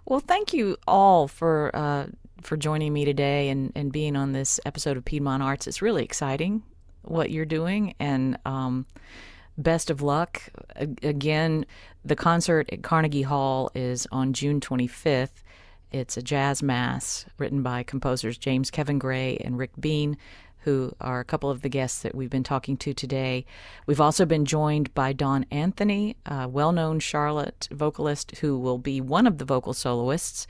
Well, 0.06 0.20
thank 0.20 0.54
you 0.54 0.78
all 0.88 1.28
for 1.28 1.70
uh, 1.76 2.06
for 2.40 2.56
joining 2.56 2.94
me 2.94 3.04
today 3.04 3.50
and, 3.50 3.70
and 3.76 3.92
being 3.92 4.16
on 4.16 4.32
this 4.32 4.60
episode 4.64 4.96
of 4.96 5.04
Piedmont 5.04 5.42
Arts. 5.42 5.66
It's 5.66 5.82
really 5.82 6.02
exciting 6.02 6.62
what 7.02 7.30
you're 7.30 7.44
doing, 7.44 7.94
and 8.00 8.38
um, 8.46 8.86
best 9.58 9.90
of 9.90 10.00
luck. 10.00 10.42
Again, 11.02 11.66
the 12.02 12.16
concert 12.16 12.70
at 12.72 12.82
Carnegie 12.82 13.22
Hall 13.22 13.70
is 13.74 14.06
on 14.10 14.32
June 14.32 14.60
25th. 14.60 15.42
It's 15.92 16.16
a 16.16 16.22
jazz 16.22 16.62
mass 16.62 17.26
written 17.36 17.62
by 17.62 17.82
composers 17.82 18.38
James 18.38 18.70
Kevin 18.70 18.98
Gray 18.98 19.36
and 19.36 19.58
Rick 19.58 19.72
Bean, 19.78 20.16
who 20.62 20.94
are 21.00 21.20
a 21.20 21.24
couple 21.24 21.50
of 21.50 21.62
the 21.62 21.68
guests 21.68 22.02
that 22.02 22.14
we've 22.14 22.30
been 22.30 22.44
talking 22.44 22.76
to 22.78 22.92
today. 22.92 23.44
We've 23.86 24.00
also 24.00 24.26
been 24.26 24.44
joined 24.44 24.92
by 24.94 25.12
Dawn 25.12 25.46
Anthony, 25.50 26.16
a 26.26 26.48
well 26.48 26.72
known 26.72 27.00
Charlotte 27.00 27.68
vocalist 27.70 28.36
who 28.38 28.58
will 28.58 28.78
be 28.78 29.00
one 29.00 29.26
of 29.26 29.38
the 29.38 29.44
vocal 29.44 29.72
soloists. 29.72 30.46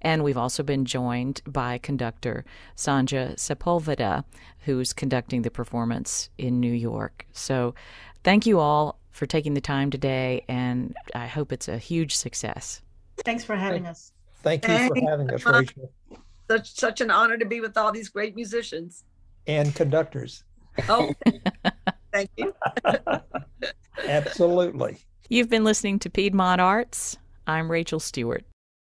And 0.00 0.22
we've 0.22 0.36
also 0.36 0.62
been 0.62 0.84
joined 0.84 1.40
by 1.46 1.78
conductor 1.78 2.44
Sanja 2.76 3.36
Sepulveda, 3.36 4.24
who's 4.60 4.92
conducting 4.92 5.42
the 5.42 5.50
performance 5.50 6.28
in 6.36 6.60
New 6.60 6.72
York. 6.72 7.26
So 7.32 7.74
thank 8.22 8.44
you 8.44 8.60
all 8.60 8.98
for 9.12 9.24
taking 9.24 9.54
the 9.54 9.60
time 9.60 9.90
today, 9.90 10.44
and 10.48 10.94
I 11.14 11.26
hope 11.26 11.52
it's 11.52 11.68
a 11.68 11.78
huge 11.78 12.14
success. 12.14 12.82
Thanks 13.24 13.44
for 13.44 13.56
having 13.56 13.86
us. 13.86 14.12
Thank 14.42 14.68
you 14.68 14.88
for 14.88 15.08
having 15.08 15.30
us, 15.30 15.46
Rachel. 15.46 15.90
Such 16.50 16.74
such 16.74 17.00
an 17.00 17.10
honor 17.10 17.38
to 17.38 17.46
be 17.46 17.60
with 17.62 17.78
all 17.78 17.90
these 17.90 18.10
great 18.10 18.36
musicians 18.36 19.04
and 19.46 19.74
conductors. 19.74 20.44
Oh, 20.88 21.12
thank 22.12 22.30
you. 22.36 22.54
Absolutely. 24.06 24.98
You've 25.28 25.48
been 25.48 25.64
listening 25.64 25.98
to 26.00 26.10
Piedmont 26.10 26.60
Arts. 26.60 27.16
I'm 27.46 27.70
Rachel 27.70 28.00
Stewart. 28.00 28.44